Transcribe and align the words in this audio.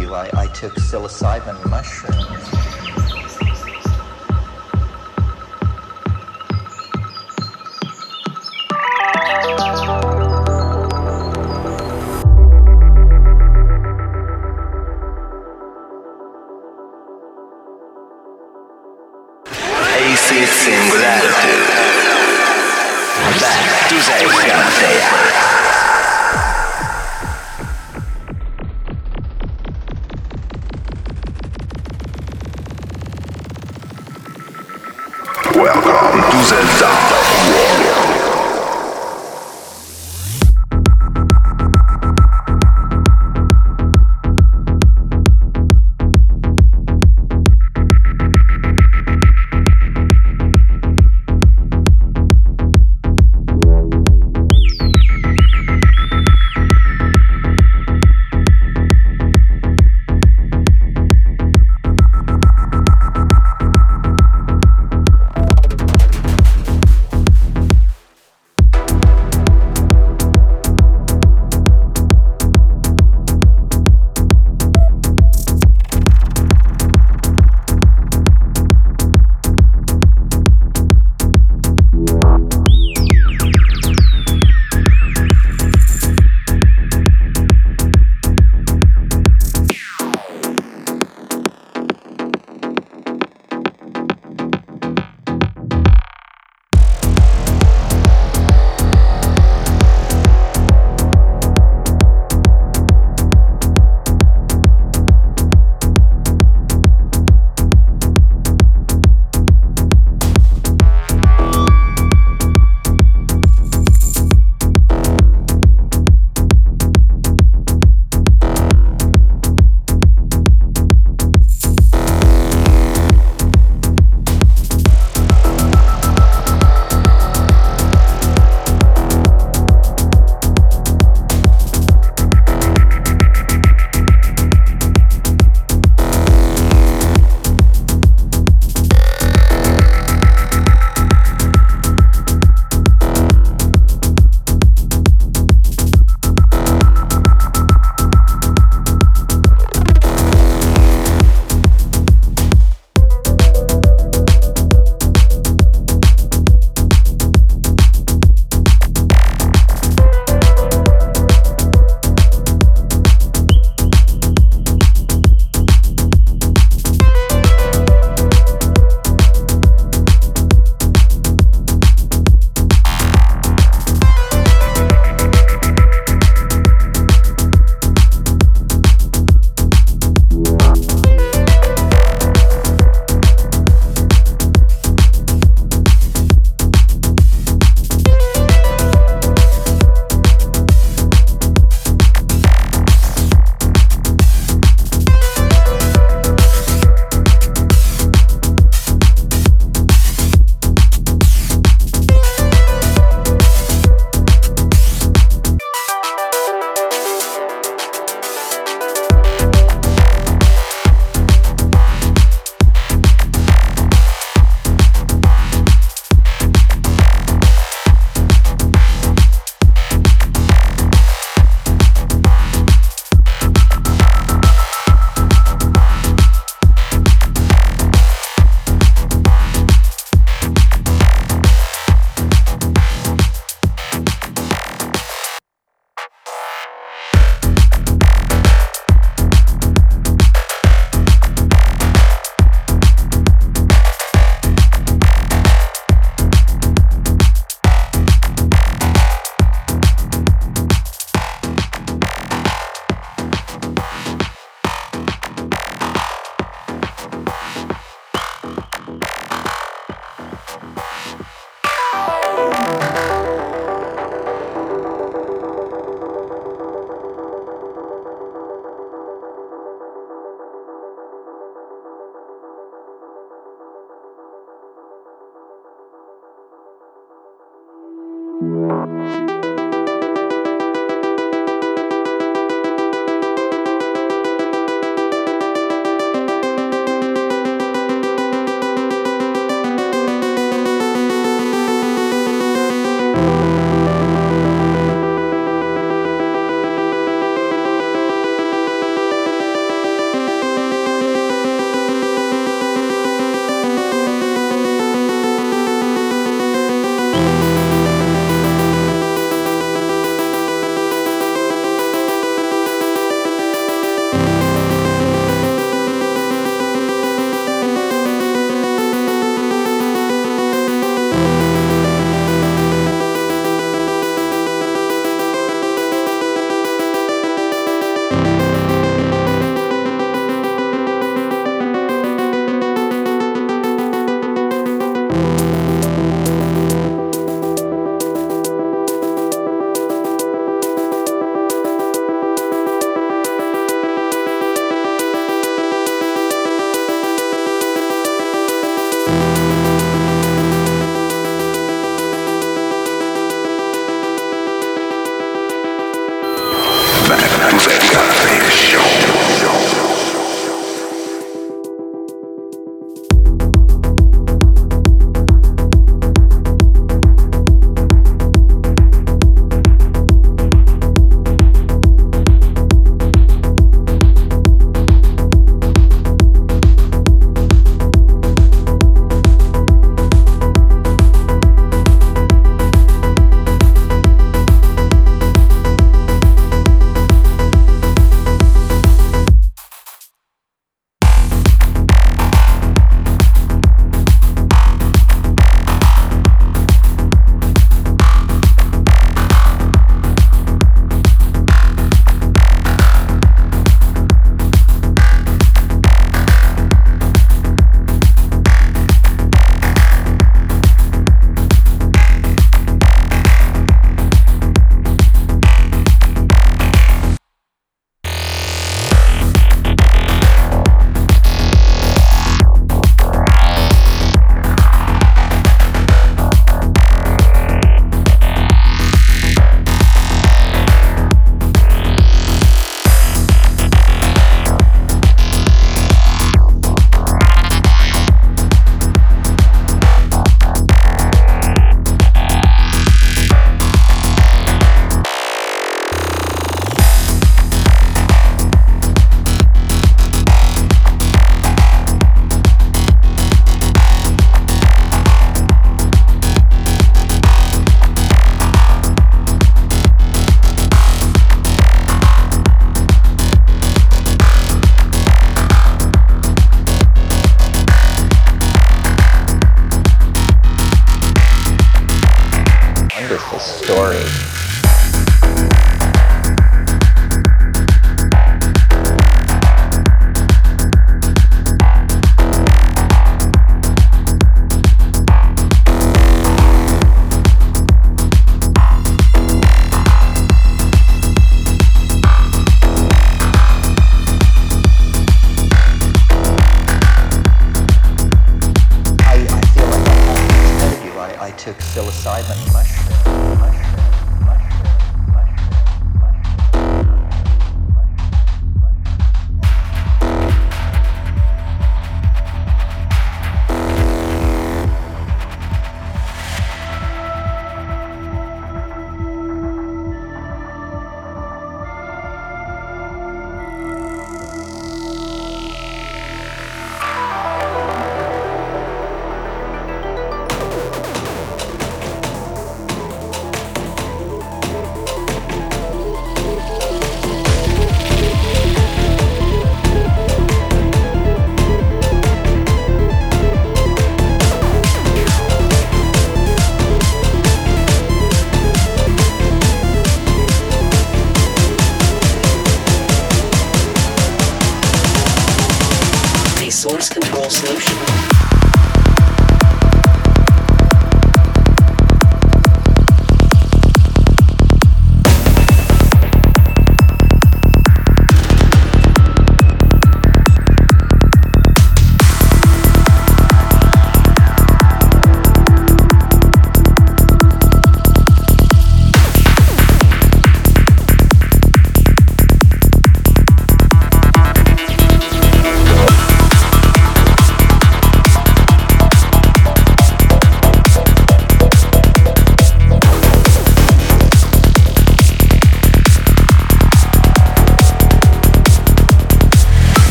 you, 0.00 0.14
I, 0.14 0.30
I 0.34 0.46
took 0.48 0.74
psilocybin 0.74 1.68
mushrooms. 1.68 2.09